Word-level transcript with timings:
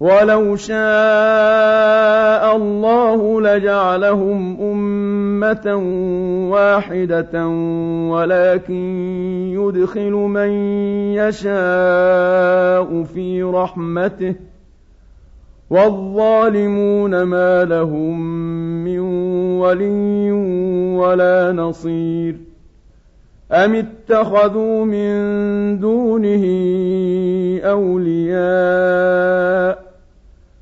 ولو 0.00 0.56
شاء 0.56 0.80
الله 2.56 3.40
لجعلهم 3.40 4.60
أمة 4.60 5.76
واحدة 6.50 7.46
ولكن 8.08 8.84
يدخل 9.52 10.12
من 10.12 10.48
يشاء 11.14 13.02
في 13.02 13.42
رحمته. 13.42 14.34
والظالمون 15.70 17.22
ما 17.22 17.64
لهم 17.64 18.20
من 18.84 19.00
ولي 19.60 20.32
ولا 20.96 21.52
نصير. 21.52 22.36
أم 23.52 23.74
اتخذوا 23.74 24.84
من 24.84 25.78
دونه 25.78 26.44
أولياء؟ 27.64 29.59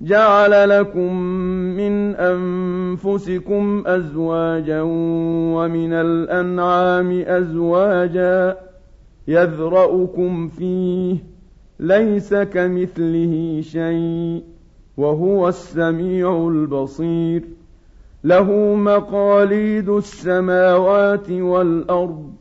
جعل 0.00 0.68
لكم 0.68 1.16
من 1.76 2.14
أنفسكم 2.14 3.82
أزواجا 3.86 4.82
ومن 5.56 5.92
الأنعام 5.92 7.22
أزواجا 7.26 8.58
يذرأكم 9.28 10.48
فيه 10.48 11.16
ليس 11.80 12.34
كمثله 12.34 13.60
شيء 13.60 14.42
وهو 14.96 15.48
السميع 15.48 16.48
البصير. 16.48 17.42
له 18.24 18.74
مقاليد 18.74 19.88
السماوات 19.88 21.30
والأرض 21.30 22.32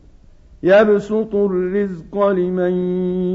يبسط 0.64 1.36
الرزق 1.36 2.28
لمن 2.28 2.74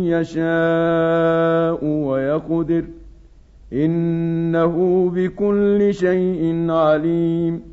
يشاء 0.04 1.84
ويقدر. 1.84 2.84
إنه 3.72 5.10
بكل 5.14 5.94
شيء 5.94 6.70
عليم. 6.70 7.70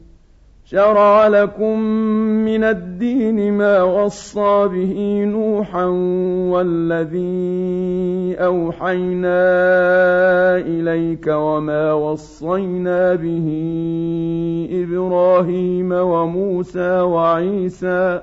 شرع 0.69 1.27
لكم 1.27 1.79
من 2.45 2.63
الدين 2.63 3.53
ما 3.53 3.83
وصى 3.83 4.67
به 4.67 5.23
نوحا 5.23 5.85
والذي 6.51 8.35
أوحينا 8.39 9.39
إليك 10.57 11.27
وما 11.27 11.93
وصينا 11.93 13.15
به 13.15 13.47
إبراهيم 14.71 15.91
وموسى 15.91 16.99
وعيسى 16.99 18.21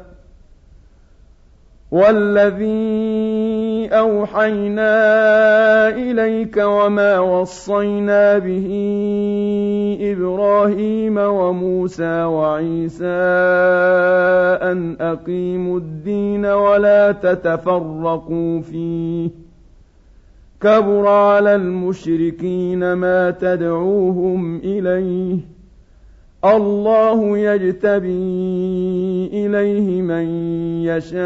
والذي 1.90 3.73
أوحينا 3.92 4.94
إليك 5.88 6.56
وما 6.56 7.18
وصينا 7.18 8.38
به 8.38 8.68
إبراهيم 10.00 11.18
وموسى 11.18 12.22
وعيسى 12.22 13.04
أن 14.62 14.96
أقيموا 15.00 15.78
الدين 15.78 16.46
ولا 16.46 17.12
تتفرقوا 17.12 18.60
فيه. 18.60 19.30
كبر 20.60 21.08
على 21.08 21.54
المشركين 21.54 22.92
ما 22.92 23.30
تدعوهم 23.30 24.56
إليه. 24.56 25.53
الله 26.44 27.38
يجتبي 27.38 28.10
إليه 29.32 30.03
من 30.03 30.25
يشاء 30.84 31.25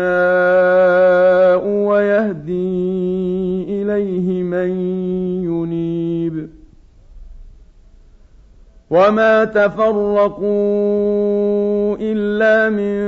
ويهدي 1.67 3.03
إليه 3.69 4.43
من 4.43 4.71
ينيب. 5.45 6.49
وما 8.91 9.45
تفرقوا 9.45 10.49
إلا 12.00 12.71
من 12.71 12.99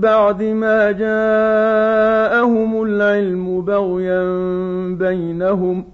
بعد 0.00 0.42
ما 0.42 0.90
جاءهم 0.92 2.82
العلم 2.82 3.60
بغيا 3.60 4.24
بينهم 4.98 5.82
ۖ 5.82 5.93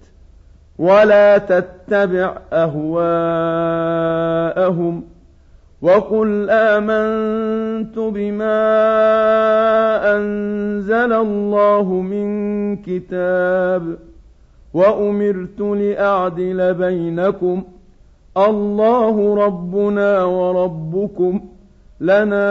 ولا 0.81 1.37
تتبع 1.37 2.37
أهواءهم 2.53 3.03
وقل 5.81 6.49
آمنت 6.49 7.99
بما 7.99 8.61
أنزل 10.15 11.13
الله 11.13 11.83
من 11.83 12.27
كتاب 12.77 13.97
وأمرت 14.73 15.59
لأعدل 15.59 16.73
بينكم 16.73 17.63
الله 18.37 19.45
ربنا 19.45 20.23
وربكم 20.23 21.41
لنا 22.01 22.47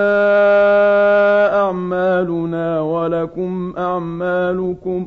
أعمالنا 1.63 2.81
ولكم 2.81 3.75
أعمالكم 3.79 5.07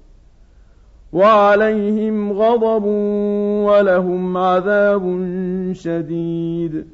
وعليهم 1.13 2.33
غضب 2.33 2.85
ولهم 3.65 4.37
عذاب 4.37 5.03
شديد 5.71 6.87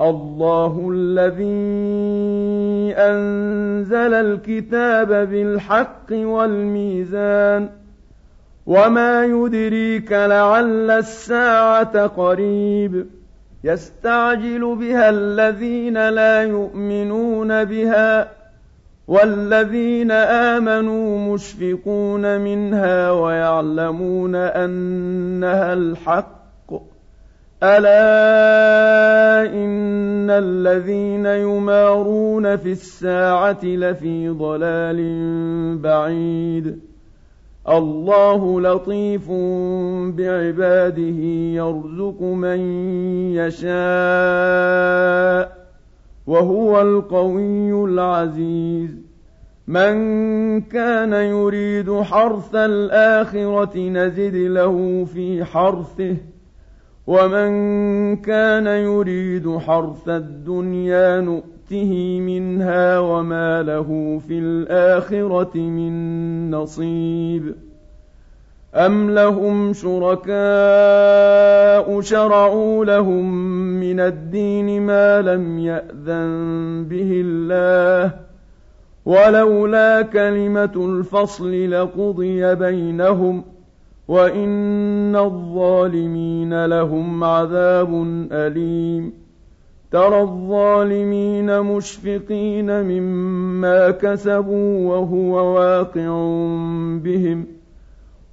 الله 0.00 0.90
الذي 0.92 1.64
أنزل 2.96 4.14
الكتاب 4.14 5.08
بالحق 5.08 6.12
والميزان 6.12 7.68
وما 8.66 9.24
يدريك 9.24 10.12
لعل 10.12 10.90
الساعة 10.90 12.06
قريب 12.06 13.06
يستعجل 13.64 14.76
بها 14.80 15.10
الذين 15.10 16.08
لا 16.08 16.42
يؤمنون 16.42 17.64
بها 17.64 18.37
والذين 19.08 20.10
آمنوا 20.10 21.34
مشفقون 21.34 22.40
منها 22.40 23.10
ويعلمون 23.10 24.34
أنها 24.34 25.72
الحق. 25.72 26.38
ألا 27.62 29.50
إن 29.54 30.30
الذين 30.30 31.26
يمارون 31.26 32.56
في 32.56 32.72
الساعة 32.72 33.64
لفي 33.64 34.28
ضلال 34.28 34.98
بعيد. 35.78 36.78
الله 37.68 38.60
لطيف 38.60 39.30
بعباده 40.16 41.20
يرزق 41.54 42.22
من 42.22 42.60
يشاء. 43.34 43.68
وهو 46.28 46.80
القوي 46.80 47.84
العزيز. 47.84 48.96
من 49.66 49.94
كان 50.60 51.12
يريد 51.12 52.00
حرث 52.00 52.54
الآخرة 52.54 53.78
نزد 53.78 54.34
له 54.34 55.04
في 55.04 55.44
حرثه 55.44 56.16
ومن 57.06 57.50
كان 58.16 58.66
يريد 58.66 59.58
حرث 59.58 60.08
الدنيا 60.08 61.20
نؤته 61.20 62.20
منها 62.20 62.98
وما 62.98 63.62
له 63.62 64.20
في 64.28 64.38
الآخرة 64.38 65.56
من 65.56 66.50
نصيب. 66.50 67.67
أم 68.74 69.10
لهم 69.10 69.72
شركاء 69.72 70.38
شرعوا 72.00 72.84
لهم 72.84 73.32
من 73.80 74.00
الدين 74.00 74.82
ما 74.82 75.22
لم 75.22 75.58
يأذن 75.58 76.86
به 76.88 77.22
الله 77.24 78.14
ولولا 79.06 80.02
كلمة 80.02 80.72
الفصل 80.76 81.70
لقضي 81.70 82.54
بينهم 82.54 83.40
ۖ 83.40 83.44
وإن 84.08 85.16
الظالمين 85.16 86.66
لهم 86.66 87.24
عذاب 87.24 88.02
أليم 88.32 89.12
ترى 89.90 90.20
الظالمين 90.20 91.60
مشفقين 91.60 92.82
مما 92.82 93.90
كسبوا 93.90 94.88
وهو 94.88 95.54
واقع 95.54 96.08
بهم 97.04 97.46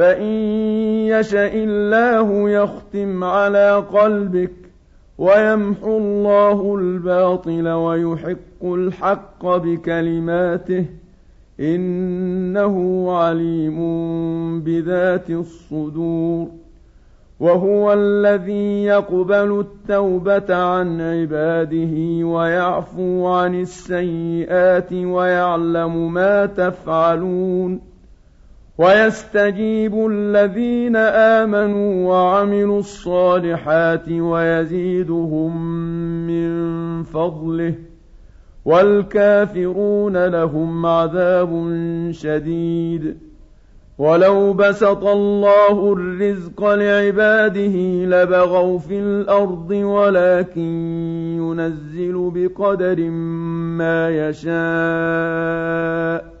فإن 0.00 0.32
يشأ 1.12 1.54
الله 1.54 2.50
يختم 2.50 3.24
على 3.24 3.74
قلبك 3.92 4.52
ويمحو 5.18 5.98
الله 5.98 6.76
الباطل 6.76 7.68
ويحق 7.68 8.64
الحق 8.64 9.46
بكلماته 9.46 10.84
إنه 11.60 13.06
عليم 13.12 13.78
بذات 14.60 15.30
الصدور 15.30 16.48
وهو 17.40 17.92
الذي 17.92 18.84
يقبل 18.84 19.60
التوبة 19.60 20.54
عن 20.56 21.00
عباده 21.00 22.26
ويعفو 22.26 23.26
عن 23.26 23.60
السيئات 23.60 24.92
ويعلم 24.92 26.12
ما 26.12 26.46
تفعلون 26.46 27.90
ويستجيب 28.80 30.06
الذين 30.10 30.96
آمنوا 30.96 32.08
وعملوا 32.08 32.78
الصالحات 32.78 34.08
ويزيدهم 34.08 35.56
من 36.26 36.50
فضله 37.02 37.74
والكافرون 38.64 40.26
لهم 40.26 40.86
عذاب 40.86 41.72
شديد. 42.10 43.16
ولو 43.98 44.52
بسط 44.52 45.04
الله 45.04 45.92
الرزق 45.92 46.64
لعباده 46.64 48.04
لبغوا 48.04 48.78
في 48.78 48.98
الأرض 48.98 49.70
ولكن 49.70 50.70
ينزل 51.36 52.30
بقدر 52.34 53.00
ما 53.78 54.28
يشاء. 54.28 56.40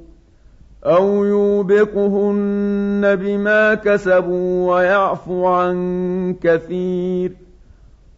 أو 0.85 1.25
يوبقهن 1.25 3.15
بما 3.15 3.73
كسبوا 3.73 4.75
ويعفو 4.75 5.45
عن 5.45 6.35
كثير 6.41 7.31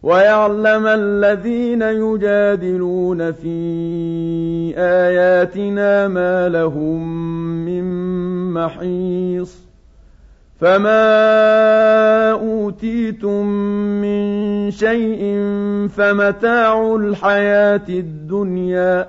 ويعلم 0.02 0.86
الذين 0.86 1.82
يجادلون 1.82 3.32
في 3.32 4.74
آياتنا 4.76 6.08
ما 6.08 6.48
لهم 6.48 7.08
من 7.64 7.84
محيص 8.52 9.64
فما 10.60 12.30
أوتيتم 12.30 13.46
من 14.00 14.70
شيء 14.70 15.38
فمتاع 15.88 16.96
الحياة 16.96 17.88
الدنيا 17.88 19.08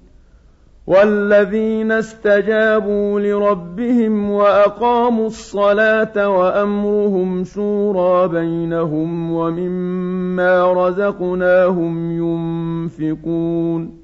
والذين 0.87 1.91
استجابوا 1.91 3.19
لربهم 3.19 4.31
وأقاموا 4.31 5.27
الصلاة 5.27 6.29
وأمرهم 6.29 7.43
شورى 7.43 8.27
بينهم 8.27 9.31
ومما 9.31 10.73
رزقناهم 10.73 12.11
ينفقون 12.11 14.01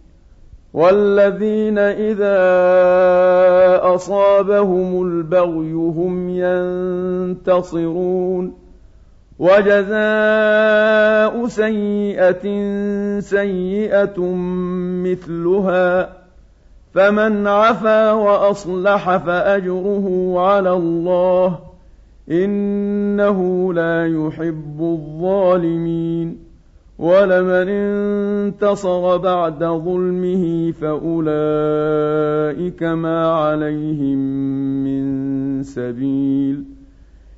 والذين 0.74 1.78
إذا 1.78 2.38
أصابهم 3.96 5.02
البغي 5.02 5.74
هم 5.74 6.30
ينتصرون 7.30 8.54
وجزاء 9.40 9.88
سيئة 11.48 12.46
سيئة 13.20 14.20
مثلها 15.06 16.17
فمن 16.98 17.48
عفا 17.48 18.12
وأصلح 18.12 19.18
فأجره 19.18 20.34
على 20.39 20.74
الله 20.74 21.60
إنه 22.32 23.74
لا 23.74 24.08
يحب 24.08 24.82
الظالمين 24.82 26.38
ولمن 27.00 27.70
انتصر 27.70 29.18
بعد 29.18 29.63
ظلمه 29.63 30.72
فأولئك 30.72 31.13
ما 32.84 33.27
عليهم 33.27 34.18
من 34.84 35.63
سبيل 35.63 36.77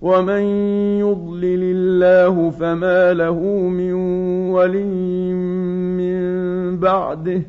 ومن 0.00 0.42
يضلل 1.00 1.62
الله 1.76 2.50
فما 2.50 3.12
له 3.14 3.40
من 3.68 3.92
ولي 4.52 5.32
من 5.98 6.78
بعده 6.78 7.42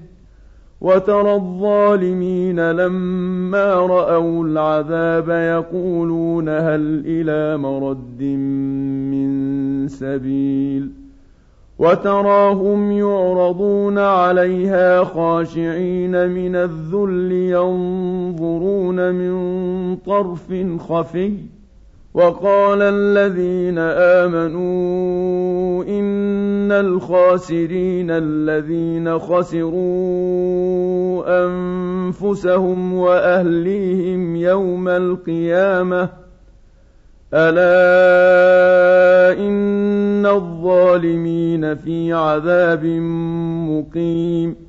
وترى 0.81 1.35
الظالمين 1.35 2.71
لما 2.71 3.73
راوا 3.73 4.45
العذاب 4.45 5.29
يقولون 5.29 6.49
هل 6.49 7.03
إلى 7.05 7.57
مرد 7.57 8.23
من 9.11 9.87
سبيل 9.87 10.91
وتراهم 11.79 12.91
يعرضون 12.91 13.97
عليها 13.97 15.03
خاشعين 15.03 16.29
من 16.29 16.55
الذل 16.55 17.31
ينظرون 17.31 19.11
من 19.11 19.95
طرف 19.95 20.53
خفي 20.79 21.58
وقال 22.13 22.81
الذين 22.81 23.77
آمنوا 24.23 25.83
إن 25.83 26.71
الخاسرين 26.71 28.07
الذين 28.11 29.19
خسروا 29.19 30.43
أنفسهم 31.45 32.93
وأهليهم 32.93 34.35
يوم 34.35 34.87
القيامة 34.87 36.09
ألا 37.33 37.69
إن 39.39 40.25
الظالمين 40.25 41.75
في 41.75 42.13
عذاب 42.13 42.85
مقيم 43.69 44.68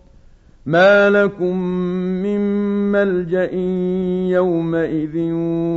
ما 0.65 1.09
لكم 1.09 1.57
من 2.23 2.41
ملجا 2.91 3.49
يومئذ 4.31 5.17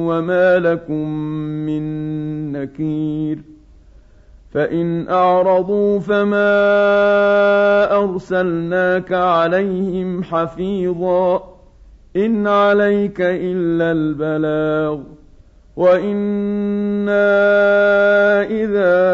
وما 0.08 0.58
لكم 0.58 1.08
من 1.66 1.82
نكير 2.52 3.38
فان 4.52 5.08
اعرضوا 5.08 6.00
فما 6.00 6.46
ارسلناك 7.96 9.12
عليهم 9.12 10.22
حفيظا 10.22 11.54
ان 12.16 12.46
عليك 12.46 13.20
الا 13.20 13.92
البلاغ 13.92 15.00
وَإِنَّا 15.76 17.26
إِذَا 18.46 19.13